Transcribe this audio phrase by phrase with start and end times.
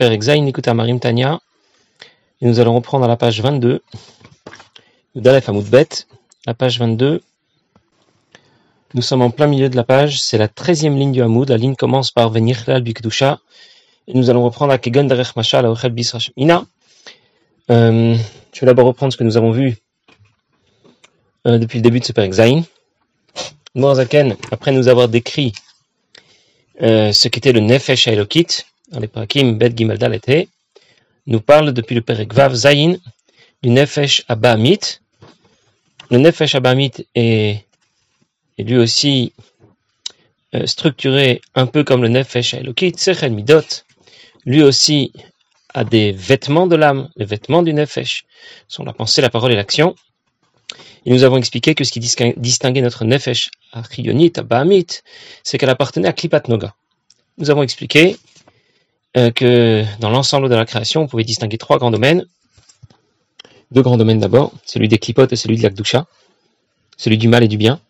[0.00, 0.18] Et
[2.42, 3.80] nous allons reprendre à la page 22.
[5.14, 5.88] Udalef Bet,
[6.46, 7.22] la page 22.
[8.94, 10.20] Nous sommes en plein milieu de la page.
[10.20, 11.48] C'est la 13e ligne du Hamoud.
[11.48, 13.38] La ligne commence par Venir Bikdusha.
[14.08, 16.64] Et nous allons reprendre à Kegon Derech Mashal, Ochel Bisrashmina.
[17.70, 18.16] Euh,
[18.52, 19.76] je vais d'abord reprendre ce que nous avons vu
[21.46, 22.64] euh, depuis le début de ce Père Exaïn.
[24.50, 25.52] après nous avoir décrit
[26.82, 28.64] euh, ce qu'était le Nefesh Elokit,
[29.00, 30.48] les Parakim Bet Gimel Dalet
[31.26, 32.96] nous parle depuis le Perek Vav Zayin
[33.62, 35.00] du Nefesh Abamit.
[36.10, 37.64] Le Nefesh Abamit est,
[38.58, 39.32] lui aussi
[40.54, 43.82] euh, structuré un peu comme le Nefesh Elokit, Sechel Midot.
[44.44, 45.12] Lui aussi
[45.72, 48.24] a des vêtements de l'âme, les vêtements du Nefesh,
[48.68, 49.96] sont la pensée, la parole et l'action.
[51.06, 54.86] Et nous avons expliqué que ce qui distinguait notre Nefesh Achionit, Abamit,
[55.42, 56.74] c'est qu'elle appartenait à Klipat Noga.
[57.38, 58.16] Nous avons expliqué
[59.16, 62.26] euh, que dans l'ensemble de la création, on pouvait distinguer trois grands domaines.
[63.70, 66.06] Deux grands domaines d'abord, celui des clipotes et celui de l'akdoucha,
[66.96, 67.80] celui du mal et du bien.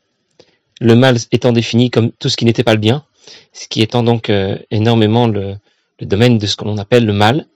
[0.80, 3.04] Le mal étant défini comme tout ce qui n'était pas le bien,
[3.52, 5.56] ce qui étant donc euh, énormément le,
[6.00, 7.46] domaine de ce que l'on appelle le mal.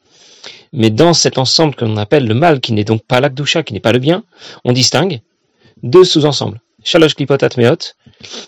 [0.73, 3.73] Mais dans cet ensemble que l'on appelle le mal, qui n'est donc pas l'akdoucha, qui
[3.73, 4.25] n'est pas le bien,
[4.65, 5.21] on distingue
[5.83, 6.61] deux sous-ensembles.
[6.85, 7.95] Shalosh Klipot Atmeot,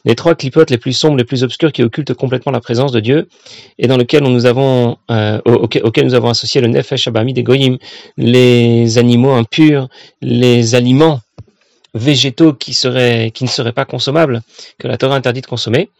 [0.05, 3.00] les trois clipotes les plus sombres, les plus obscurs qui occultent complètement la présence de
[3.00, 3.28] Dieu
[3.78, 7.78] et dans lequel nous avons, euh, auquel, nous avons associé le Nefesh Abami des Goyim,
[8.17, 9.89] les animaux impurs,
[10.22, 11.20] les aliments
[11.92, 14.42] végétaux qui, qui ne seraient pas consommables,
[14.78, 15.91] que la Torah interdit de consommer,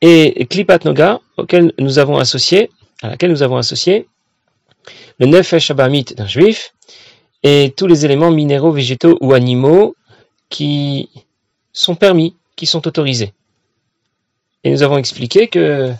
[0.00, 2.70] et Klipat Noga, auquel nous avons associé,
[3.02, 4.08] à laquelle nous avons associé
[5.20, 6.74] le Nefesh Abamit d'un juif,
[7.44, 9.94] et tous les éléments minéraux, végétaux ou animaux
[10.48, 11.08] qui
[11.72, 13.32] sont permis, qui sont autorisés.
[14.64, 15.92] Et nous avons expliqué que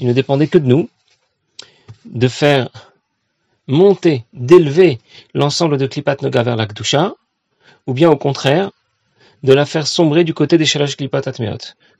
[0.00, 0.88] il ne dépendait que de nous
[2.04, 2.68] de faire
[3.66, 4.98] monter, d'élever
[5.34, 7.14] l'ensemble de Klipat Noga vers l'Akdusha,
[7.86, 8.70] ou bien au contraire,
[9.42, 11.58] de la faire sombrer du côté des Shalash Klipat Atmeot.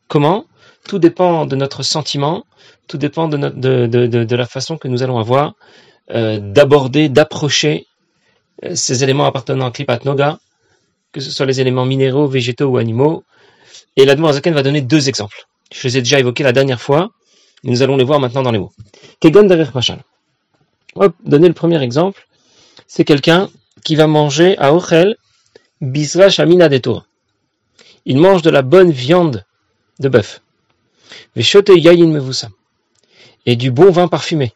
[0.08, 0.46] Comment?
[0.84, 2.44] Tout dépend de notre sentiment,
[2.86, 5.54] tout dépend de, la façon que nous allons avoir
[6.10, 7.86] euh, d'aborder, d'approcher
[8.64, 10.38] euh, ces éléments appartenant à Klipat Noga,
[11.18, 13.24] que ce soit les éléments minéraux, végétaux ou animaux.
[13.96, 15.46] Et l'Admor Zaken va donner deux exemples.
[15.72, 17.10] Je les ai déjà évoqués la dernière fois,
[17.64, 18.72] nous allons les voir maintenant dans les mots.
[19.20, 20.02] Kegon derech machal.
[20.94, 22.26] On donner le premier exemple.
[22.86, 23.50] C'est quelqu'un
[23.84, 25.16] qui va manger à Ochel
[25.80, 27.04] Bisra Shamina Torah.
[28.04, 29.44] Il mange de la bonne viande
[29.98, 30.40] de bœuf.
[31.36, 32.52] Veshote Yayin Mevusam.
[33.44, 34.52] Et du bon vin parfumé.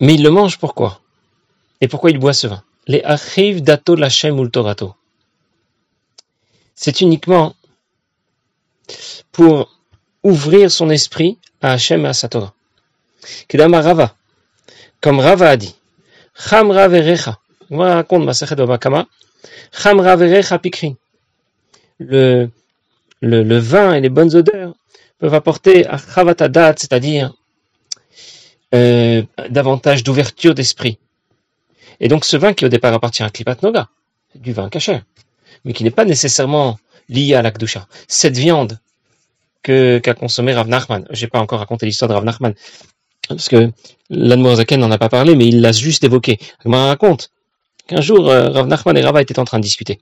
[0.00, 1.00] Mais il le mange pourquoi?
[1.80, 2.62] Et pourquoi il boit ce vin?
[2.86, 4.94] Les Achiv Dato Lachem Ultorato.
[6.74, 7.54] C'est uniquement
[9.30, 9.78] pour
[10.22, 12.54] ouvrir son esprit à Hachem et à sa Torah.
[13.52, 14.14] Rava,
[15.00, 15.74] comme Rava a dit,
[17.70, 17.78] on
[20.58, 20.96] Pikri.
[21.98, 22.50] Le,
[23.20, 24.74] le, le vin et les bonnes odeurs
[25.18, 27.32] peuvent apporter à Chavatadat, c'est-à-dire
[28.74, 30.98] euh, davantage d'ouverture d'esprit.
[32.00, 33.88] Et donc ce vin qui au départ appartient à Klipat Noga,
[34.34, 35.00] du vin caché,
[35.64, 37.86] mais qui n'est pas nécessairement lié à l'Akdusha.
[38.08, 38.78] Cette viande
[39.62, 42.54] qu'a consommé Rav Nachman, j'ai pas encore raconté l'histoire de Rav Nachman,
[43.28, 43.70] parce que
[44.10, 46.38] l'Admorazaken n'en a pas parlé, mais il l'a juste évoqué.
[46.64, 47.30] Il raconte
[47.86, 50.00] qu'un jour euh, Rav Nachman et Rava étaient en train de discuter.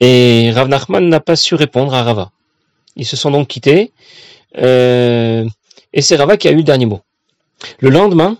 [0.00, 2.30] Et Rav Nachman n'a pas su répondre à Rava.
[2.96, 3.92] Ils se sont donc quittés,
[4.58, 5.46] euh,
[5.92, 7.00] et c'est Rava qui a eu le dernier mot.
[7.78, 8.38] Le lendemain,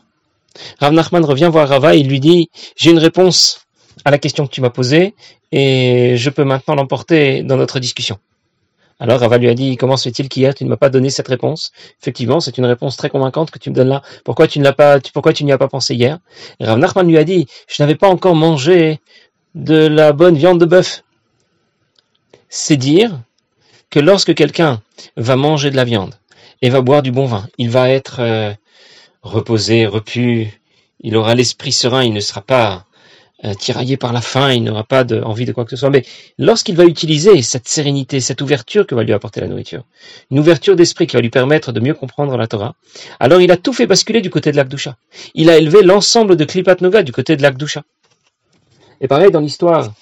[0.79, 3.67] Rav Nachman revient voir Rava et lui dit J'ai une réponse
[4.05, 5.15] à la question que tu m'as posée
[5.53, 8.19] et je peux maintenant l'emporter dans notre discussion.
[8.99, 11.29] Alors Rava lui a dit Comment se fait-il qu'hier tu ne m'as pas donné cette
[11.29, 11.73] réponse?
[12.01, 14.03] Effectivement, c'est une réponse très convaincante que tu me donnes là.
[14.25, 16.19] Pourquoi tu ne l'as pas Pourquoi tu n'y as pas pensé hier?
[16.61, 19.01] Et lui a dit Je n'avais pas encore mangé
[19.55, 21.03] de la bonne viande de bœuf.
[22.49, 23.21] C'est dire
[23.91, 24.81] que lorsque quelqu'un
[25.17, 26.15] va manger de la viande
[26.63, 28.53] et va boire du bon vin, il va être euh,
[29.27, 30.49] reposé, repu,
[31.01, 32.87] il aura l'esprit serein, il ne sera pas
[33.45, 35.91] euh, tiraillé par la faim, il n'aura pas envie de quoi que ce soit.
[35.91, 36.05] Mais
[36.39, 39.85] lorsqu'il va utiliser cette sérénité, cette ouverture que va lui apporter la nourriture,
[40.31, 42.75] une ouverture d'esprit qui va lui permettre de mieux comprendre la Torah,
[43.21, 44.97] alors il a tout fait basculer du côté de l'Akdusha.
[45.35, 47.83] Il a élevé l'ensemble de Klipat Noga du côté de l'Akdusha.
[49.03, 49.93] Et pareil dans l'histoire,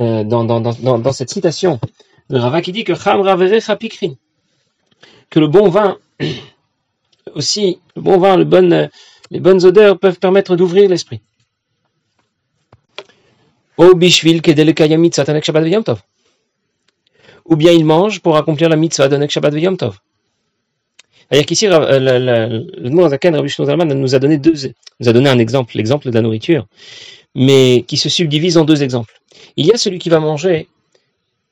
[0.00, 1.80] euh, dans, cette citation
[2.30, 2.94] de Rava qui dit que
[5.30, 5.98] que le bon vin
[7.34, 8.88] aussi, le bon vin, le
[9.30, 11.20] les bonnes odeurs peuvent permettre d'ouvrir l'esprit.
[13.78, 13.94] Ou
[17.56, 19.98] bien il mange pour accomplir la mitzvah de Nek Shabbat Tov.
[21.30, 24.54] C'est-à-dire qu'ici, euh, le mot Rabbi Zalman, nous a donné deux,
[24.98, 26.66] nous a donné un exemple, l'exemple de la nourriture,
[27.34, 29.20] mais qui se subdivise en deux exemples.
[29.56, 30.68] Il y a celui qui va manger,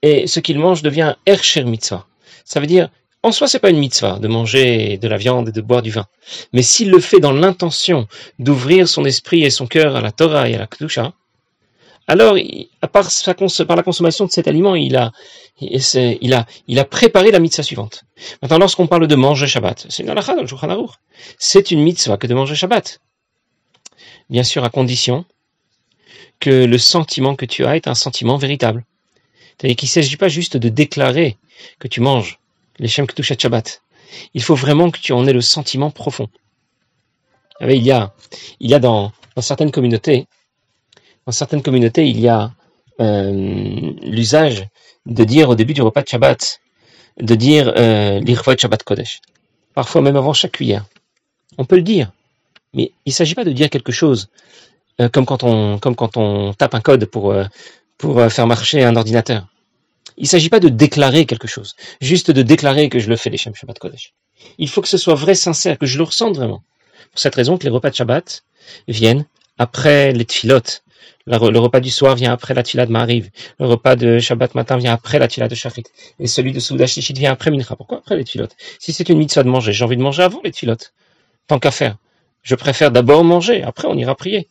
[0.01, 2.07] et ce qu'il mange devient Ercher Mitzvah.
[2.45, 2.89] Ça veut dire,
[3.27, 5.91] en soi, c'est pas une mitzvah de manger de la viande et de boire du
[5.91, 6.07] vin.
[6.53, 8.07] Mais s'il le fait dans l'intention
[8.39, 11.13] d'ouvrir son esprit et son cœur à la Torah et à la Kedusha,
[12.09, 12.37] alors,
[12.93, 15.11] par la consommation de cet aliment, il a,
[15.61, 18.05] il a, il a préparé la mitzvah suivante.
[18.43, 20.87] Maintenant, lorsqu'on parle de manger Shabbat, c'est une halakha dans le
[21.37, 23.01] C'est une mitzvah que de manger Shabbat.
[24.31, 25.25] Bien sûr, à condition
[26.39, 28.85] que le sentiment que tu as est un sentiment véritable.
[29.59, 31.39] C'est-à-dire qu'il ne s'agit pas juste de déclarer
[31.81, 32.39] que tu manges
[32.79, 33.83] les Shem Kedushat Shabbat.
[34.35, 36.29] Il faut vraiment que tu en aies le sentiment profond.
[37.61, 38.13] Il y a,
[38.61, 40.27] il y a dans, certaines communautés,
[41.27, 42.53] dans certaines communautés, il y a
[43.01, 44.67] euh, l'usage
[45.07, 46.61] de dire au début du repas de Shabbat,
[47.21, 49.21] de dire euh, l'Irvot Shabbat Kodesh.
[49.75, 50.85] Parfois même avant chaque cuillère.
[51.59, 52.13] On peut le dire,
[52.75, 54.29] mais il ne s'agit pas de dire quelque chose
[55.01, 57.45] euh, comme, quand on, tape un code pour, euh,
[57.97, 59.47] pour faire marcher un ordinateur.
[60.17, 63.31] Il ne s'agit pas de déclarer quelque chose, juste de déclarer que je le fais
[63.31, 64.15] les Shabbat Kodesh.
[64.59, 66.63] Il faut que ce soit vrai, sincère, que je le ressente vraiment.
[67.11, 68.45] Pour cette raison que les repas de Shabbat
[68.89, 69.27] viennent
[69.59, 70.83] après les tfilotes,
[71.27, 72.93] le repas du soir vient après la tfila de.
[72.93, 75.83] Le repas de Shabbat matin vient après la tfila de Shachrit.
[76.21, 77.75] Et celui de Souda vient après Mincha.
[77.75, 78.57] Pourquoi après les tfilotes?
[78.79, 80.93] Si c'est une mitzvah de manger, j'ai envie de manger avant les tfilotes.
[81.49, 81.97] Tant qu'à faire.
[82.43, 84.47] Je préfère d'abord manger, après on ira prier.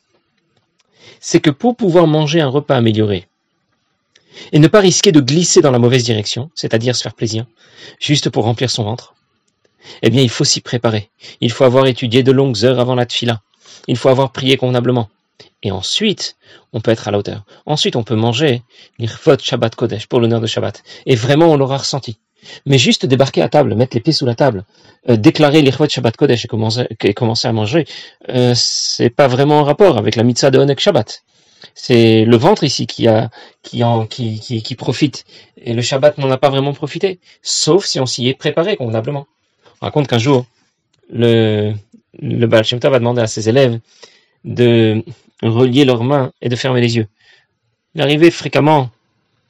[1.21, 3.25] C'est que pour pouvoir manger un repas amélioré,
[4.51, 7.45] et ne pas risquer de glisser dans la mauvaise direction, c'est-à-dire se faire plaisir,
[7.99, 9.15] juste pour remplir son ventre,
[10.01, 11.09] eh bien il faut s'y préparer.
[11.41, 13.41] Il faut avoir étudié de longues heures avant la tfila.
[13.87, 15.09] Il faut avoir prié convenablement.
[15.63, 16.37] Et ensuite,
[16.73, 17.43] on peut être à la hauteur.
[17.65, 18.61] Ensuite, on peut manger
[18.99, 20.83] l'irfot Shabbat Kodesh pour l'honneur de Shabbat.
[21.05, 22.17] Et vraiment, on l'aura ressenti.
[22.65, 24.65] Mais juste débarquer à table, mettre les pieds sous la table,
[25.09, 27.85] euh, déclarer l'irfot Shabbat Kodesh et commencer, à manger,
[28.29, 31.23] euh, c'est pas vraiment en rapport avec la mitzvah de Honek Shabbat.
[31.73, 33.29] C'est le ventre ici qui a,
[33.63, 35.25] qui, en, qui, qui, profite.
[35.57, 37.19] Et le Shabbat n'en a pas vraiment profité.
[37.41, 39.27] Sauf si on s'y est préparé convenablement.
[39.81, 40.45] On raconte qu'un jour,
[41.09, 41.73] le,
[42.21, 43.79] le Baal Shem Tov a demandé à ses élèves
[44.43, 45.03] de
[45.41, 47.07] relier leurs mains et de fermer les yeux.
[47.95, 48.89] Il arrivait fréquemment,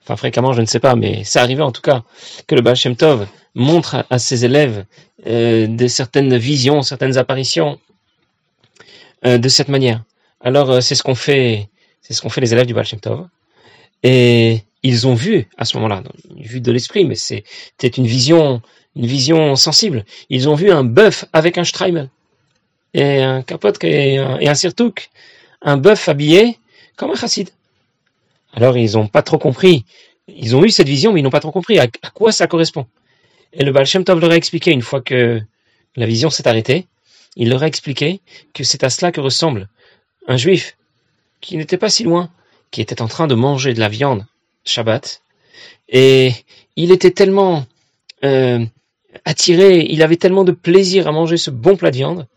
[0.03, 2.03] enfin fréquemment je ne sais pas, mais ça arrivait en tout cas,
[2.47, 4.85] que le Baal Shem Tov montre à, ses élèves
[5.27, 7.79] euh, certaines visions, certaines apparitions
[9.25, 10.03] euh, de cette manière.
[10.41, 11.69] Alors euh, c'est ce qu'on fait,
[12.06, 13.28] c'est ce qu'on fait les élèves du Baal Tov.
[14.04, 16.04] Et ils ont vu à ce moment-là,
[16.38, 18.62] une vue de l'esprit, mais c'était une vision,
[18.96, 20.06] une vision sensible.
[20.30, 22.10] Ils ont vu un bœuf avec un streimel
[22.94, 25.10] et un capote et un, et un sirtouk
[25.66, 26.60] bœuf habillé
[26.96, 27.50] comme un chassid.
[28.54, 29.84] Alors ils n'ont pas trop compris.
[30.28, 32.86] Ils ont eu cette vision, mais ils n'ont pas trop compris à, quoi ça correspond.
[33.52, 35.42] Et le Baal Tov leur a expliqué, une fois que
[35.96, 36.86] la vision s'est arrêtée,
[37.36, 38.22] il leur a expliqué
[38.54, 39.69] que c'est à cela que ressemble
[40.28, 40.78] un juif
[41.45, 42.31] qui n'était pas si loin,
[42.71, 44.25] qui était en train de manger de la viande
[44.65, 45.21] Shabbat,
[45.88, 46.31] et
[46.75, 47.65] il était tellement
[48.24, 48.65] euh,
[49.25, 52.27] attiré, il avait tellement de plaisir à manger ce bon plat de viande,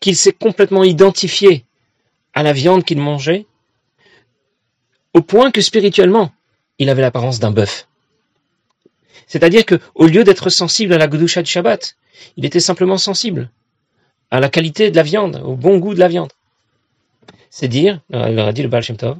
[0.00, 1.64] qu'il s'est complètement identifié
[2.34, 3.46] à la viande qu'il mangeait,
[5.14, 6.32] au point que spirituellement,
[6.80, 7.86] il avait l'apparence d'un bœuf.
[9.28, 11.96] C'est-à-dire que, au lieu d'être sensible à la Gdusha du Shabbat,
[12.36, 13.48] il était simplement sensible
[14.32, 16.32] à la qualité de la viande, au bon goût de la viande.
[17.58, 19.16] C'est dire, leur a dit le Baal Shem Tov,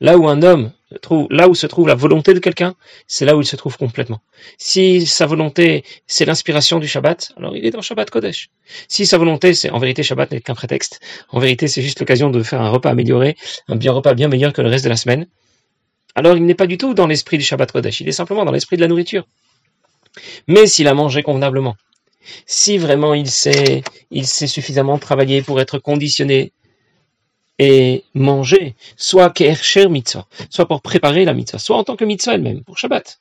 [0.00, 2.74] Là où un homme trouve, là où se trouve la volonté de quelqu'un,
[3.06, 4.22] c'est là où il se trouve complètement.
[4.58, 8.50] Si sa volonté, c'est l'inspiration du Shabbat, alors il est dans Shabbat Kodesh.
[8.88, 10.98] Si sa volonté, c'est, en vérité, Shabbat n'est qu'un prétexte.
[11.28, 13.36] En vérité, c'est juste l'occasion de faire un repas amélioré,
[13.68, 15.28] un bien repas bien meilleur que le reste de la semaine.
[16.16, 18.00] Alors il n'est pas du tout dans l'esprit du Shabbat Kodesh.
[18.00, 19.28] Il est simplement dans l'esprit de la nourriture.
[20.48, 21.76] Mais s'il a mangé convenablement,
[22.46, 26.52] si vraiment il sait, il suffisamment travailler pour être conditionné
[27.58, 29.32] et manger, soit
[29.88, 33.20] mitzvah, soit pour préparer la mitzvah, soit en tant que mitzvah elle-même, pour Shabbat.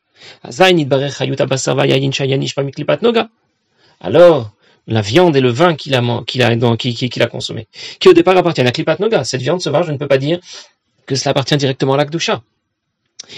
[4.00, 4.52] Alors,
[4.88, 7.68] la viande et le vin qu'il a, qu'il a, qu'il a consommé,
[8.00, 10.40] qui au départ appartiennent à Klipat Noga, cette viande sauvage, je ne peux pas dire
[11.06, 12.42] que cela appartient directement à l'Akdusha.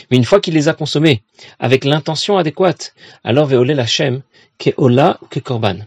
[0.10, 1.24] Mais une fois qu'il les a consommés
[1.60, 4.22] avec l'intention adéquate, alors ve'olé lachem,
[4.60, 5.80] ke ola ke korban.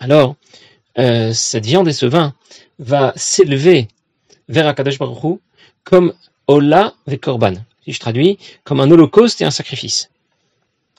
[0.00, 0.36] Alors,
[0.98, 2.34] euh, cette viande et ce vin
[2.78, 3.88] va s'élever
[4.48, 5.40] vers Akadosh Baruch
[5.84, 6.14] comme
[6.46, 7.54] Ola ve Korban.
[7.84, 10.10] Si je traduis, comme un holocauste et un sacrifice.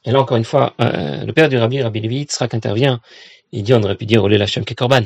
[0.05, 2.99] Et là, encore une fois, euh, le père du Rabbi, Rabbi Levi Yitzhak intervient.
[3.51, 5.03] Il dit, on aurait pu dire Olé Lachem ke Korban.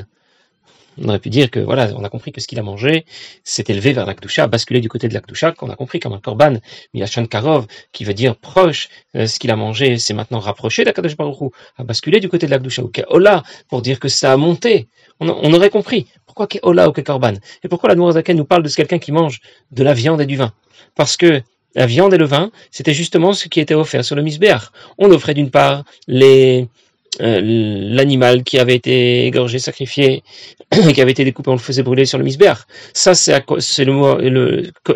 [0.99, 3.05] On aurait pu dire que voilà, on a compris que ce qu'il a mangé
[3.43, 6.55] s'est élevé vers l'Akdusha, basculé du côté de l'Akdusha, qu'on a compris comme un korban,
[6.93, 11.15] Milachan Karov, qui veut dire proche, euh, ce qu'il a mangé s'est maintenant rapproché d'Akadosh
[11.15, 14.87] Baruch a basculé du côté de l'Akdusha, ou Keola, pour dire que ça a monté.
[15.19, 16.07] On, aurait compris.
[16.25, 19.39] Pourquoi Keola ou Korban Et pourquoi la Nourazaken nous parle de quelqu'un qui mange
[19.71, 20.53] de la viande et du vin
[20.95, 21.41] Parce que
[21.75, 24.71] la viande et le vin, c'était justement ce qui était offert sur le misbéach.
[24.97, 26.67] On offrait d'une part les
[27.19, 30.23] l'animal qui avait été égorgé, sacrifié,
[30.93, 32.59] qui avait été découpé, on le faisait brûler sur le misbéach.
[32.93, 34.17] Ça, c'est le mot,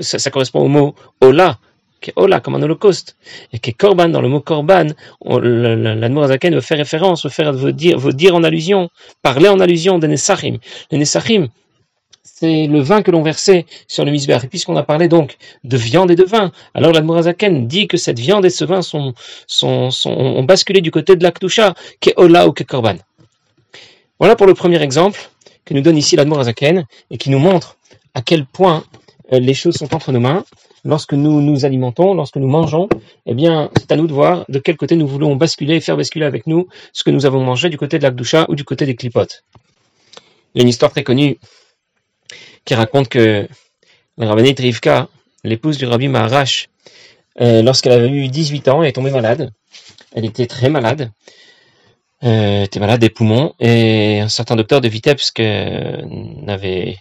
[0.02, 1.58] ça, correspond au mot ola,
[2.02, 3.16] qui est ola comme un holocauste,
[3.54, 4.88] et qui est korban dans le mot korban.
[5.26, 8.90] L'admorazaken veut faire référence, veut faire veut dire, veut dire en allusion,
[9.22, 10.58] parler en allusion des nesachim.
[10.92, 11.48] Les nesachim,
[12.42, 14.46] c'est le vin que l'on versait sur le misbéach.
[14.46, 18.18] Et puisqu'on a parlé donc de viande et de vin, alors l'Admorazaken dit que cette
[18.18, 19.14] viande et ce vin sont,
[19.64, 22.96] ont basculé du côté de l'Aktusha, qui est Ola ou qui Korban.
[24.18, 25.20] Voilà pour le premier exemple
[25.66, 27.78] que nous donne ici l'Admorazaken et qui nous montre
[28.16, 28.84] à quel point
[29.32, 30.44] euh, les choses sont entre nos mains.
[30.84, 32.90] Lorsque nous nous alimentons, lorsque nous mangeons,
[33.28, 35.96] eh bien, c'est à nous de voir de quel côté nous voulons basculer et faire
[35.96, 38.88] basculer avec nous ce que nous avons mangé du côté de l'Akdusha ou du côté
[38.88, 39.44] des clipotes.
[40.56, 41.38] Il y a une histoire très connue
[42.66, 43.48] qui raconte que
[44.18, 45.08] la Rivka,
[45.44, 46.70] l'épouse du rabbi Maharash,
[47.40, 49.52] euh, lorsqu'elle avait eu 18 ans, elle est tombée malade.
[50.14, 51.12] Elle était très malade.
[52.24, 56.98] Euh, était malade des poumons et un certain docteur de Vitebsk n'avait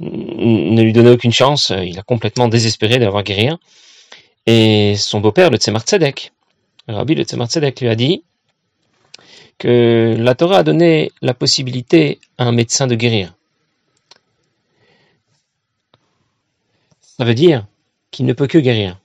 [0.00, 1.72] ne lui donnait aucune chance.
[1.84, 3.58] Il a complètement désespéré de l'avoir guérir.
[4.46, 6.32] Et son beau-père, le Tzemar Tzedek,
[6.88, 8.24] le rabbi le Tzemar Tzedek lui a dit
[9.58, 13.34] que la Torah a donné la possibilité à un médecin de guérir.
[17.22, 17.68] Ça veut dire
[18.10, 18.98] qu'il ne peut que guérir.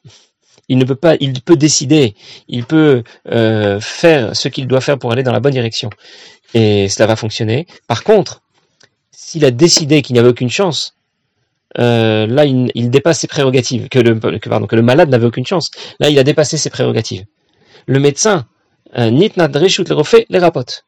[0.69, 2.15] Il ne peut pas, il peut décider,
[2.47, 5.91] il peut euh, faire ce qu'il doit faire pour aller dans la bonne direction.
[6.55, 7.67] Et cela va fonctionner.
[7.87, 8.41] Par contre,
[9.11, 10.95] s'il a décidé qu'il n'y avait aucune chance,
[11.77, 15.69] euh, là, il, dépasse ses prérogatives, que le, que, le malade n'avait aucune chance.
[15.99, 17.23] Là, il a dépassé ses prérogatives.
[17.85, 18.47] Le médecin,
[18.97, 20.85] euh, nitna le les rapotes.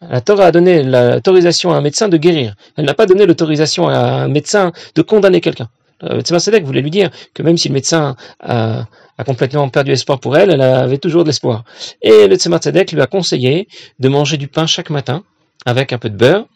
[0.00, 2.54] La Torah a donné l'autorisation à un médecin de guérir.
[2.78, 5.68] Elle n'a pas donné l'autorisation à un médecin de condamner quelqu'un.
[6.02, 6.22] Euh,
[6.62, 8.86] voulait lui dire que même si le médecin a,
[9.26, 11.64] complètement perdu espoir pour elle, elle avait toujours de l'espoir.
[12.00, 15.24] Et le Tzemar lui a conseillé de manger du pain chaque matin
[15.66, 16.46] avec un peu de beurre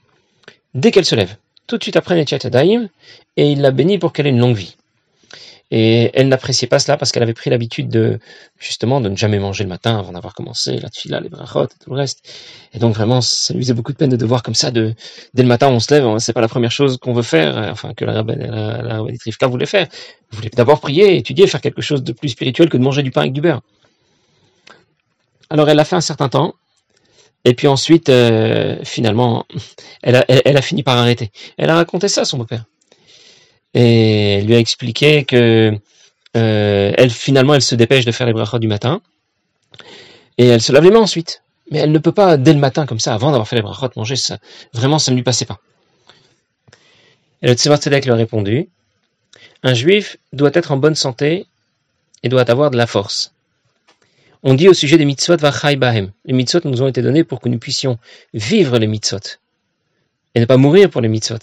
[0.72, 1.36] dès qu'elle se lève.
[1.66, 2.38] Tout de suite après Netchat
[3.36, 4.76] et il l'a béni pour qu'elle ait une longue vie.
[5.76, 8.21] Et elle n'appréciait pas cela parce qu'elle avait pris l'habitude de,
[8.61, 11.69] justement, de ne jamais manger le matin avant d'avoir commencé la tfila, les brachot et
[11.83, 12.21] tout le reste.
[12.75, 14.95] Et donc vraiment, ça lui faisait beaucoup de peine de devoir comme ça, de,
[15.35, 17.93] dès le matin on se lève, c'est pas la première chose qu'on veut faire, enfin,
[17.93, 19.88] que la, la, la, voulait faire.
[20.31, 23.11] Elle voulait d'abord prier, étudier, faire quelque chose de plus spirituel que de manger du
[23.11, 23.61] pain avec du beurre.
[25.50, 26.54] Alors elle l'a fait un certain temps,
[27.45, 29.45] et puis ensuite, euh, finalement,
[30.04, 31.33] elle a, elle a fini par arrêter.
[31.59, 32.64] Elle a raconté ça à son beau-père
[33.75, 35.76] et lui a expliqué que
[36.37, 39.00] euh, elle finalement elle se dépêche de faire les brachot du matin
[40.38, 41.43] et elle se lave les mains ensuite.
[41.71, 43.88] Mais elle ne peut pas dès le matin comme ça, avant d'avoir fait les brachot,
[43.97, 44.38] manger ça.
[44.73, 45.61] Vraiment, ça ne lui passait pas.
[47.43, 48.69] Et le Tzemar lui a répondu
[49.62, 51.47] Un juif doit être en bonne santé
[52.23, 53.33] et doit avoir de la force.
[54.43, 56.12] On dit au sujet des mitzvot vachai bahem.
[56.26, 57.99] Les mitzvot nous ont été donnés pour que nous puissions
[58.35, 59.38] vivre les mitzvot
[60.35, 61.38] et ne pas mourir pour les mitzvot.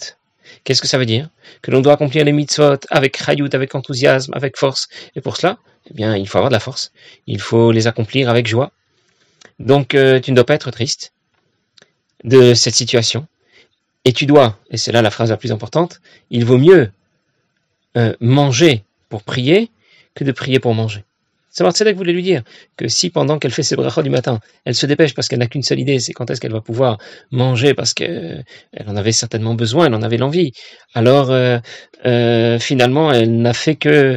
[0.64, 1.28] Qu'est-ce que ça veut dire?
[1.60, 4.88] Que l'on doit accomplir les mitzvot avec chayut, avec enthousiasme, avec force.
[5.16, 5.58] Et pour cela,
[5.90, 6.92] eh bien, il faut avoir de la force.
[7.26, 8.72] Il faut les accomplir avec joie.
[9.58, 11.12] Donc, euh, tu ne dois pas être triste
[12.24, 13.26] de cette situation.
[14.04, 16.00] Et tu dois, et c'est là la phrase la plus importante,
[16.30, 16.90] il vaut mieux
[17.96, 19.70] euh, manger pour prier
[20.14, 21.04] que de prier pour manger.
[21.52, 22.42] Savoir Tzedek voulait lui dire
[22.78, 25.46] que si pendant qu'elle fait ses brachot du matin, elle se dépêche parce qu'elle n'a
[25.46, 26.96] qu'une seule idée, c'est quand est-ce qu'elle va pouvoir
[27.30, 28.44] manger parce qu'elle
[28.86, 30.52] en avait certainement besoin, elle en avait l'envie.
[30.94, 31.58] Alors euh,
[32.06, 34.16] euh, finalement, elle n'a fait que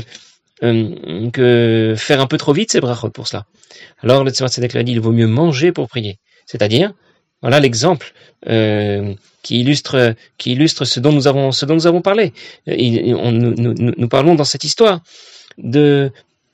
[0.63, 3.45] euh, faire un peu trop vite ses brachot pour cela.
[4.01, 6.19] Alors le Tzemar Tzedek lui a dit il vaut mieux manger pour prier.
[6.45, 6.93] C'est-à-dire,
[7.41, 8.13] voilà l'exemple
[8.45, 10.15] qui illustre
[10.85, 12.31] ce dont nous avons parlé.
[12.65, 15.01] nous parlons dans cette histoire
[15.57, 16.11] de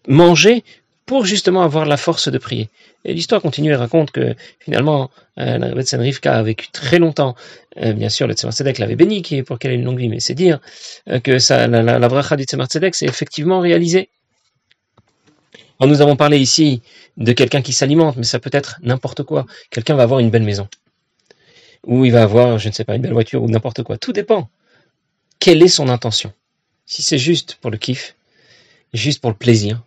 [0.08, 0.64] manger
[1.06, 2.70] pour justement avoir la force de prier.
[3.04, 7.36] Et l'histoire continue et raconte que finalement, euh, la Rebbe Rivka a vécu très longtemps.
[7.78, 10.20] Euh, bien sûr, le Tzemar Tzedek l'avait béni pour qu'elle ait une longue vie, mais
[10.20, 10.60] c'est dire
[11.10, 14.10] euh, que la, la, la bracha du Tzemar Tzedek s'est effectivement réalisée.
[15.80, 16.82] Alors nous avons parlé ici
[17.18, 19.48] de quelqu'un qui s'alimente, mais ça peut être n'importe quoi.
[19.72, 20.68] Quelqu'un va avoir une belle maison,
[21.88, 23.98] ou il va avoir, je ne sais pas, une belle voiture, ou n'importe quoi.
[23.98, 24.48] Tout dépend.
[25.40, 26.32] Quelle est son intention
[26.86, 28.16] Si c'est juste pour le kiff,
[28.94, 29.82] juste pour le plaisir,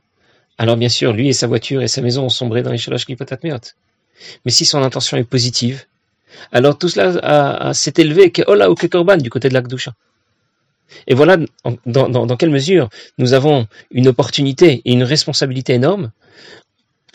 [0.58, 3.06] alors bien sûr, lui et sa voiture et sa maison ont sombré dans les shalosh
[3.08, 5.84] Mais si son intention est positive,
[6.52, 9.94] alors tout cela s'est élevé Keola ou Kekorban du côté de l'Akdusha.
[11.06, 11.38] Et voilà
[11.86, 16.12] dans, quelle mesure nous avons une opportunité et une responsabilité énorme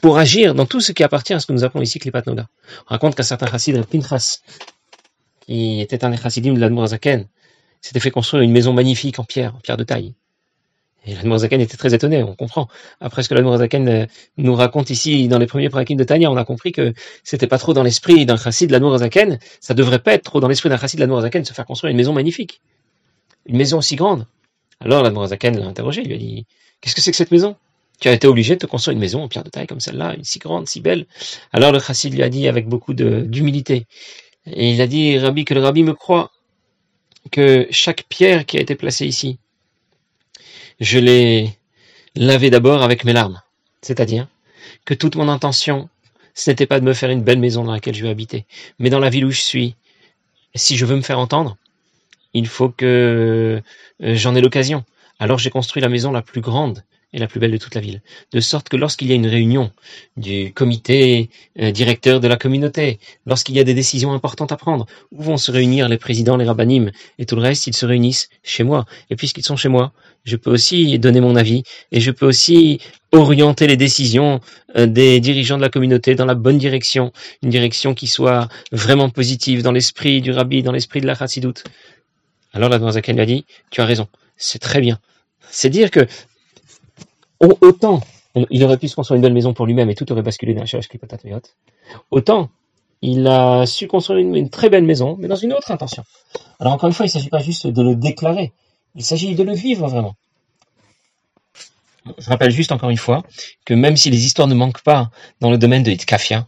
[0.01, 2.48] pour agir dans tout ce qui appartient à ce que nous appelons ici Klipat Noga.
[2.88, 4.39] On raconte qu'un certain chassid, Pinchas,
[5.41, 7.25] qui était un des chassidim de l'Admorazaken,
[7.81, 10.13] s'était fait construire une maison magnifique en pierre, en pierre de taille.
[11.06, 12.68] Et l'Admorazaken était très étonné, on comprend.
[13.00, 14.06] Après ce que l'Admorazaken euh,
[14.38, 17.58] nous raconte ici dans les premiers prakim de Tanya, on a compris que c'était pas
[17.58, 20.77] trop dans l'esprit d'un chassid de l'Admorazaken, ça devrait pas être trop dans l'esprit d'un
[20.77, 22.62] chassid de l'Admorazaken de se faire construire une maison magnifique.
[23.46, 24.27] Une maison aussi grande.
[24.82, 26.46] Alors l'Admorazaken l'a interrogé, il lui a dit,
[26.82, 27.56] qu'est-ce que c'est que cette maison?
[28.01, 30.15] Tu as été obligé de te construire une maison en pierre de taille comme celle-là,
[30.15, 31.06] une si grande, si belle.
[31.51, 33.88] Alors le chassid lui a dit avec beaucoup d'humilité,
[34.46, 36.32] et il a dit, Rabbi, que le Rabbi me croit
[37.32, 39.39] que chaque pierre qui a été placée ici,
[40.79, 41.57] je l'ai
[42.15, 43.41] lavée d'abord avec mes larmes.
[43.81, 44.27] C'est-à-dire
[44.86, 45.89] que toute mon intention,
[46.33, 48.45] ce n'était pas de me faire une belle maison dans laquelle je vais habiter,
[48.77, 49.75] mais dans la ville où je suis,
[50.55, 51.57] si je veux me faire entendre,
[52.33, 53.62] il faut que
[54.01, 54.83] euh, j'en ai l'occasion.
[55.19, 56.83] Alors j'ai construit la maison la plus grande
[57.13, 58.01] et la plus belle de toute la ville.
[58.32, 59.72] De sorte que lorsqu'il y a une réunion
[60.18, 64.86] du comité euh, directeur de la communauté, lorsqu'il y a des décisions importantes à prendre,
[65.12, 68.30] où vont se réunir les présidents, les rabbinim et tout le reste, ils se réunissent
[68.44, 68.86] chez moi.
[69.10, 69.92] Et puisqu'ils sont chez moi,
[70.24, 72.80] je peux aussi donner mon avis et je peux aussi
[73.12, 74.39] orienter les décisions
[74.75, 77.12] euh, des dirigeants de la communauté dans la bonne direction,
[77.42, 81.63] une direction qui soit vraiment positive dans l'esprit du rabbi, dans l'esprit de la chassidoute.
[82.54, 85.00] Alors la Zaken lui a dit, tu as raison, c'est très bien.
[85.51, 86.08] C'est dire que
[87.39, 88.01] autant
[88.50, 90.63] il aurait pu se construire une belle maison pour lui-même et tout aurait basculé dans
[90.63, 91.39] la
[92.12, 92.50] autant
[93.01, 96.03] il a su construire une, très belle maison, mais dans une autre intention.
[96.60, 98.51] Alors encore une fois, il ne s'agit pas juste de le déclarer,
[98.96, 100.15] il s'agit de le vivre vraiment.
[102.17, 103.24] Je rappelle juste encore une fois
[103.65, 106.48] que même si les histoires ne manquent pas dans le domaine de Hitkafia,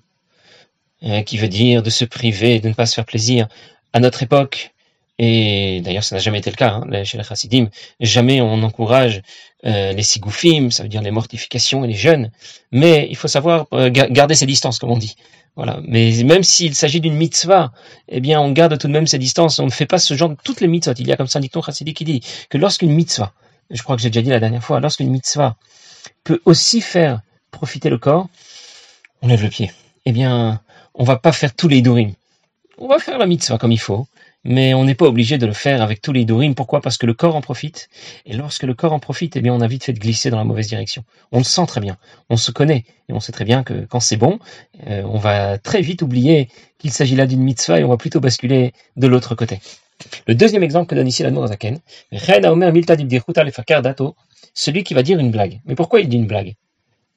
[1.04, 3.48] euh, qui veut dire de se priver, de ne pas se faire plaisir,
[3.94, 4.74] à notre époque,
[5.24, 7.68] et d'ailleurs, ça n'a jamais été le cas hein, chez les chassidim.
[8.00, 9.22] Jamais on encourage
[9.68, 12.32] euh, les sigoufim, ça veut dire les mortifications et les jeûnes.
[12.72, 15.16] Mais il faut savoir euh, garder ses distances, comme on dit.
[15.56, 15.80] Voilà.
[15.84, 17.72] Mais même s'il s'agit d'une mitzvah,
[18.10, 19.60] eh bien, on garde tout de même ses distances.
[19.60, 20.96] On ne fait pas ce genre de toutes les mitzvot.
[20.98, 23.32] Il y a comme ça un dicton chassidique qui dit que lorsqu'une mitzvah,
[23.70, 25.56] je crois que j'ai déjà dit la dernière fois, lorsqu'une mitzvah
[26.24, 28.28] peut aussi faire profiter le corps,
[29.22, 29.72] on lève le pied.
[30.08, 30.62] Eh bien,
[30.96, 32.14] on va pas faire tous les dourim.
[32.80, 34.08] On va faire la mitzvah comme il faut
[34.44, 36.56] mais on n'est pas obligé de le faire avec tous les dourim.
[36.56, 36.82] Pourquoi?
[36.82, 37.90] Parce que le corps en profite.
[38.26, 40.38] Et lorsque le corps en profite, eh bien, on a vite fait de glisser dans
[40.38, 41.04] la mauvaise direction.
[41.32, 41.98] On le sent très bien.
[42.30, 42.86] On se connaît.
[43.10, 44.40] Et on sait très bien que quand c'est bon,
[44.88, 46.50] euh, on va très vite oublier
[46.80, 49.60] qu'il s'agit là d'une mitzvah et on va plutôt basculer de l'autre côté.
[50.28, 51.80] Le deuxième exemple que donne ici la Zaken,
[54.54, 55.62] celui qui va dire une blague.
[55.66, 56.56] Mais pourquoi il dit une blague?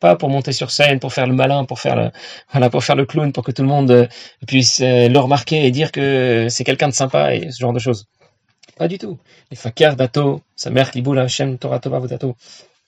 [0.00, 2.11] Pas pour monter sur scène, pour faire le malin, pour faire le,
[2.52, 4.07] voilà, pour faire le clown, pour que tout le monde euh,
[4.46, 7.78] puisse euh, le remarquer et dire que c'est quelqu'un de sympa et ce genre de
[7.78, 8.07] choses.
[8.76, 9.18] Pas du tout.
[9.50, 12.37] Les fakir dato, sa mère la Hashem Torah Tova Vodato.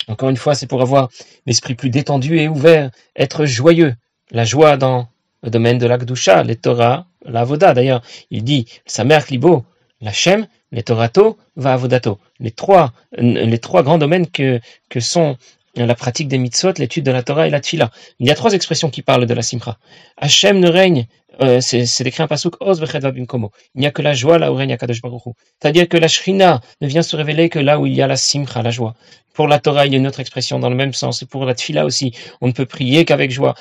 [0.09, 1.09] Encore une fois, c'est pour avoir
[1.47, 3.95] l'esprit plus détendu et ouvert, être joyeux.
[4.31, 5.09] La joie dans
[5.43, 7.73] le domaine de l'Akdusha, les Torah, la Voda.
[7.73, 9.65] D'ailleurs, il dit, sa mère Libo,
[10.01, 12.19] la Shem, les Torato, va Avodato.
[12.41, 15.37] Les trois, les trois grands domaines que, que sont
[15.85, 17.91] la pratique des mitzvot, l'étude de la Torah et la tfila.
[18.19, 19.79] Il y a trois expressions qui parlent de la simcha.
[20.17, 21.07] Hachem ne règne,
[21.43, 22.81] euh, c'est décrit un pasuk, os
[23.29, 23.51] komo.
[23.75, 25.23] Il n'y a que la joie là où règne Akadosh Baruch
[25.61, 28.17] C'est-à-dire que la shrina ne vient se révéler que là où il y a la
[28.17, 28.95] simcha, la joie.
[29.35, 31.23] Pour la Torah, il y a une autre expression dans le même sens.
[31.23, 33.55] Et pour la tfila aussi, on ne peut prier qu'avek joie.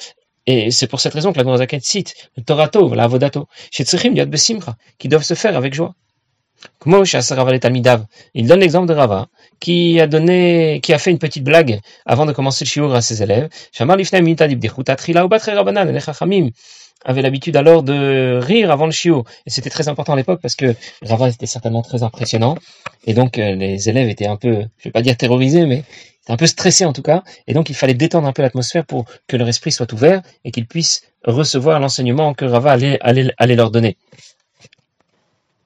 [0.48, 3.84] Et c'est pour cette raison que la Zaket cite le Torah Tov, la Avodato, chez
[3.84, 5.96] Tzrichim, Besimcha, qui doivent se faire avec joie.
[8.34, 9.28] Il donne l'exemple de Rava,
[9.60, 13.02] qui a donné, qui a fait une petite blague avant de commencer le shiur à
[13.02, 13.50] ses élèves.
[17.06, 19.24] avait l'habitude alors de rire avant le shiur.
[19.46, 22.58] Et c'était très important à l'époque parce que Rava était certainement très impressionnant.
[23.06, 25.84] Et donc, euh, les élèves étaient un peu, je vais pas dire terrorisés, mais
[26.28, 27.24] un peu stressés en tout cas.
[27.48, 30.52] Et donc, il fallait détendre un peu l'atmosphère pour que leur esprit soit ouvert et
[30.52, 33.98] qu'ils puissent recevoir l'enseignement que Rava allait leur donner.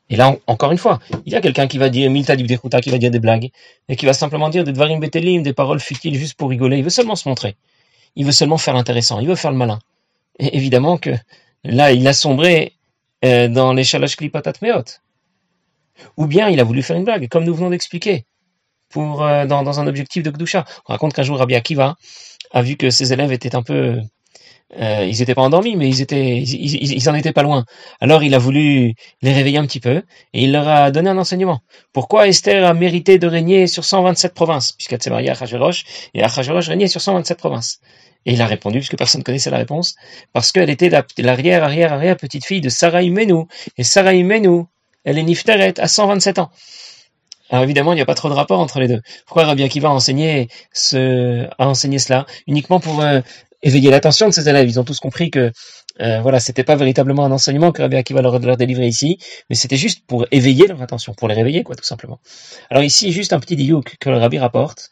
[0.10, 2.98] Et là, encore une fois, il y a quelqu'un qui va dire Milta qui va
[2.98, 3.52] dire des blagues,
[3.88, 6.78] et qui va simplement dire des dvarim betelim, des paroles futiles juste pour rigoler.
[6.78, 7.56] Il veut seulement se montrer.
[8.16, 9.20] Il veut seulement faire l'intéressant.
[9.20, 9.80] Il veut faire le malin.
[10.40, 11.12] Et évidemment que
[11.64, 12.74] là, il a sombré
[13.24, 15.02] euh, dans les shalash klipatat meot.
[16.18, 18.26] Ou bien il a voulu faire une blague, comme nous venons d'expliquer,
[18.98, 20.66] euh, dans, dans, un objectif de Gdusha.
[20.88, 21.98] On raconte qu'un jour Rabbi Akiva
[22.52, 24.00] a vu que ses élèves étaient un peu
[24.78, 27.66] euh, ils n'étaient pas endormis, mais ils étaient, ils, ils, en étaient pas loin.
[28.00, 30.04] Alors il a voulu les réveiller un petit peu
[30.34, 31.62] et il leur a donné un enseignement.
[31.92, 36.24] Pourquoi Esther a mérité de régner sur 127 provinces, puisqu'elle s'est mariée à Achashverosh et
[36.24, 37.80] Achashverosh régnait sur 127 provinces.
[38.26, 39.96] Et il a répondu, puisque personne ne connaissait la réponse,
[40.34, 43.46] parce qu'elle était l'arrière, arrière, arrière petite fille de Sarah Imenu.
[43.78, 44.66] Et Sarah Imenu,
[45.06, 46.52] elle est Nifteret à 127 ans.
[47.50, 49.02] Alors évidemment, il n'y a pas trop de rapport entre les deux.
[49.26, 52.26] Pourquoi Rabbi Akiva a enseigné, ce, a enseigné cela?
[52.46, 53.22] Uniquement pour euh,
[53.62, 54.68] éveiller l'attention de ses élèves.
[54.68, 55.52] Ils ont tous compris que
[56.02, 59.18] euh, voilà, c'était pas véritablement un enseignement que Rabbi Akiva leur, leur délivrer ici,
[59.50, 62.20] mais c'était juste pour éveiller leur attention, pour les réveiller, quoi, tout simplement.
[62.70, 64.92] Alors ici, juste un petit diouk que le Rabbi rapporte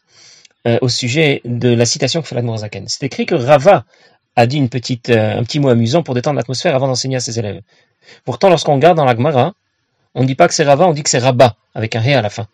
[0.66, 2.88] euh, au sujet de la citation que fait l'Admorazaken.
[2.88, 3.84] C'est écrit que Rava
[4.36, 7.20] a dit une petite, euh, un petit mot amusant pour détendre l'atmosphère avant d'enseigner à
[7.20, 7.62] ses élèves.
[8.24, 9.54] Pourtant, lorsqu'on regarde dans la Gemara,
[10.14, 12.14] on ne dit pas que c'est Rava, on dit que c'est Rabat, avec un ré
[12.14, 12.48] à la fin.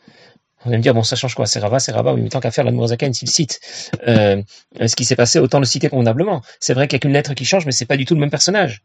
[0.64, 1.46] On va me dire, bon, ça change quoi?
[1.46, 3.61] C'est Rava, c'est Rabat, oui, mais tant qu'à faire, l'Admorazaken, s'il cite
[4.09, 4.42] euh,
[4.87, 6.42] ce qui s'est passé, autant le citer convenablement.
[6.61, 8.20] C'est vrai qu'il n'y a qu'une lettre qui change, mais c'est pas du tout le
[8.20, 8.83] même personnage.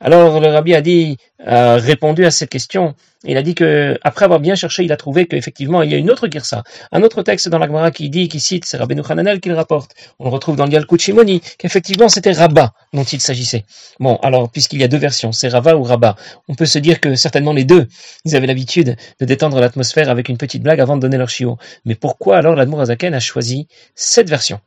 [0.00, 2.94] Alors le rabbi a dit, a répondu à cette question.
[3.24, 5.96] Il a dit que après avoir bien cherché, il a trouvé qu'effectivement il y a
[5.96, 8.96] une autre girsa, un autre texte dans la Gemara qui dit, qui cite, c'est Rabbi
[9.08, 9.92] Hananel qui rapporte.
[10.18, 13.64] On le retrouve dans le Yalkut Shimoni, qu'effectivement c'était Rabat dont il s'agissait.
[14.00, 16.16] Bon, alors puisqu'il y a deux versions, c'est Rava ou Rabat,
[16.48, 17.86] on peut se dire que certainement les deux,
[18.24, 21.58] ils avaient l'habitude de détendre l'atmosphère avec une petite blague avant de donner leur chiot.
[21.84, 24.60] Mais pourquoi alors l'Admorazaken a choisi cette version?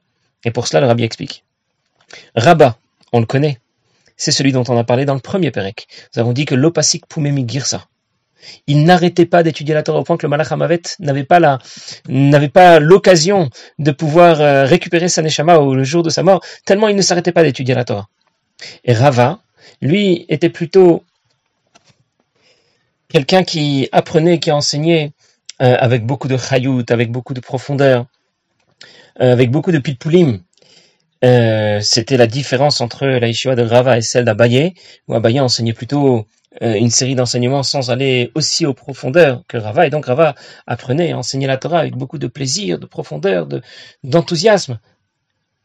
[0.46, 1.44] Et pour cela le rabbi explique.
[2.36, 2.78] Rabat,
[3.12, 3.60] on le connaît,
[4.18, 5.88] c'est celui dont on a parlé dans le premier Pérec.
[6.14, 7.88] Nous avons dit que l'opasik poumemi girsa.
[8.68, 11.60] Il n'arrêtait pas d'étudier la Torah au point que le Malach Hamavet n'avait pas
[12.08, 13.50] n'avait pas l'occasion
[13.80, 17.32] de pouvoir euh, récupérer sa neshama au jour de sa mort, tellement il ne s'arrêtait
[17.32, 18.08] pas d'étudier la Torah.
[18.84, 19.40] Et Rava,
[19.82, 21.04] lui, était plutôt
[23.10, 25.14] quelqu'un qui apprenait, qui enseignait
[25.62, 28.06] euh, avec beaucoup de chayout, avec beaucoup de profondeur,
[29.22, 30.42] euh, avec beaucoup de pitpoulim.
[31.24, 34.74] Euh, c'était la différence entre la Yeshiva de Rava et celle d'Abaye,
[35.08, 36.28] où Abaye enseignait plutôt
[36.62, 40.36] euh, une série d'enseignements sans aller aussi aux profondeurs que Rava, et donc Rava
[40.68, 43.62] apprenait et enseignait la Torah avec beaucoup de plaisir, de profondeur, de,
[44.04, 44.80] d'enthousiasme.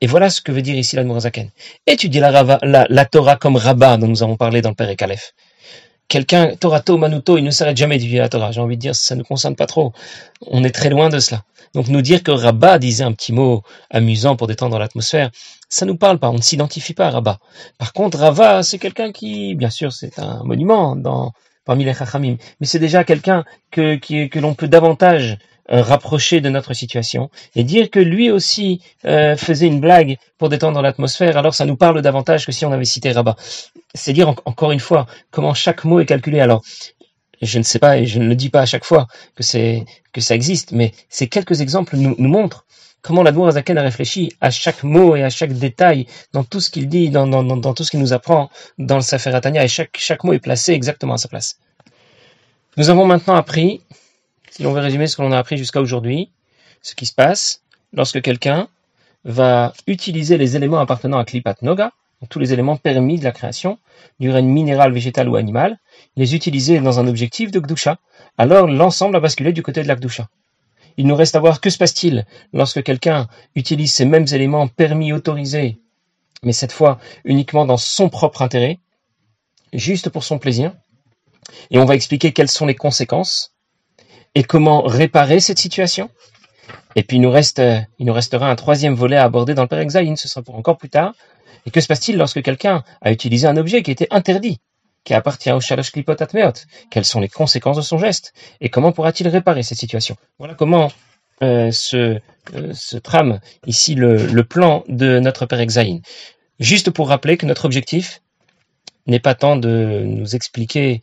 [0.01, 1.51] Et voilà ce que veut dire ici la Mourazaken.
[1.87, 5.35] Étudier la, Torah comme Rabbah dont nous avons parlé dans le Père et Calef.
[6.11, 8.51] Quelqu'un, Torato, Manuto, il ne s'arrête jamais d'étudier la Torah.
[8.51, 9.93] J'ai envie de dire, ça ne concerne pas trop.
[10.45, 11.45] On est très loin de cela.
[11.73, 15.31] Donc nous dire que Rabat disait un petit mot amusant pour détendre l'atmosphère,
[15.69, 17.39] ça nous parle pas, on ne s'identifie pas à Rabat.
[17.79, 21.33] Par contre, Rava, c'est quelqu'un qui, bien sûr, c'est un monument dans,
[21.65, 25.39] parmi les Chachamim, mais c'est déjà quelqu'un que, que l'on peut davantage
[25.73, 30.49] euh, rapprocher de notre situation et dire que lui aussi euh, faisait une blague pour
[30.49, 33.37] détendre l'atmosphère, alors ça nous parle davantage que si on avait cité Rabat.
[33.95, 36.41] C'est dire encore une fois comment chaque mot est calculé.
[36.41, 36.63] Alors
[37.43, 39.85] je ne sais pas et je ne le dis pas à chaque fois que c'est
[40.13, 42.67] que ça existe, mais ces quelques exemples nous, nous montrent
[43.03, 46.71] comment la Azaken a réfléchi à chaque mot et à chaque détail dans tout ce
[46.71, 49.69] qu'il dit, dans, dans, dans, tout ce qu'il nous apprend dans le Sefer Atania, et
[49.69, 51.59] chaque, chaque mot est placé exactement à sa place.
[52.77, 53.81] Nous avons maintenant appris,
[54.51, 56.31] si l'on veut résumer ce que l'on a appris jusqu'à aujourd'hui,
[56.83, 58.69] ce qui se passe lorsque quelqu'un
[59.25, 61.93] va utiliser les éléments appartenant à Klipat Noga,
[62.29, 63.79] tous les éléments permis de la création,
[64.19, 65.79] du règne minéral, végétal ou animal,
[66.17, 67.99] les utiliser dans un objectif de Gdusha,
[68.37, 70.29] alors l'ensemble a basculé du côté de la Gdusha.
[70.97, 75.13] Il nous reste à voir que se passe-t-il lorsque quelqu'un utilise ces mêmes éléments permis,
[75.13, 75.79] autorisés,
[76.43, 78.79] mais cette fois uniquement dans son propre intérêt,
[79.73, 80.73] juste pour son plaisir,
[81.71, 83.55] et on va expliquer quelles sont les conséquences
[84.35, 86.11] et comment réparer cette situation?
[86.97, 87.63] Et puis il nous reste,
[87.99, 90.57] il nous restera un troisième volet à aborder dans le Père Exaïn, ce sera pour
[90.57, 91.15] encore plus tard,
[91.67, 94.59] et que se passe-t-il lorsque quelqu'un a utilisé un objet qui était interdit,
[95.05, 96.53] qui appartient au Shalosh Klipot Atmeot?
[96.91, 98.33] Quelles sont les conséquences de son geste?
[98.61, 100.17] Et comment pourra-t-il réparer cette situation?
[100.39, 100.91] Voilà comment
[101.43, 102.19] euh, se,
[102.55, 106.01] euh, trame ici le, plan de notre Père Exaïn.
[106.59, 108.21] Juste pour rappeler que notre objectif
[109.07, 111.01] n'est pas tant de nous expliquer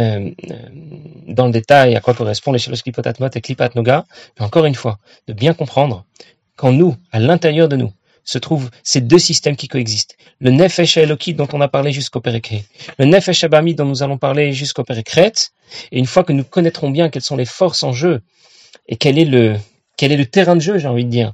[0.00, 0.30] euh,
[1.28, 4.06] dans le détail à quoi correspondent les Atmeot et Klipat Noga,
[4.38, 6.04] mais encore une fois, de bien comprendre
[6.56, 7.92] qu'en nous, à l'intérieur de nous,
[8.24, 10.16] se trouvent ces deux systèmes qui coexistent.
[10.40, 12.64] Le Nefesh Eloki dont on a parlé jusqu'au Pérékré,
[12.98, 15.52] le Nefesh Abami dont nous allons parler jusqu'au Pérékrét,
[15.92, 18.20] et une fois que nous connaîtrons bien quelles sont les forces en jeu
[18.88, 19.56] et quel est le,
[19.96, 21.32] quel est le terrain de jeu, j'ai envie de dire.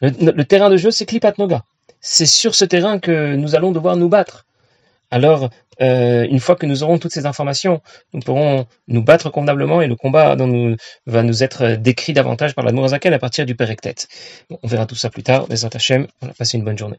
[0.00, 1.62] Le, terrain de jeu, c'est Klipat Noga.
[2.00, 4.44] C'est sur ce terrain que nous allons devoir nous battre.
[5.14, 5.48] Alors,
[5.80, 7.80] euh, une fois que nous aurons toutes ces informations,
[8.12, 10.34] nous pourrons nous battre convenablement et le combat
[11.06, 13.94] va nous être décrit davantage par la Nourazaken à partir du Perektet.
[14.50, 15.46] Bon, on verra tout ça plus tard.
[15.50, 16.98] Les Hachem, on a une bonne journée.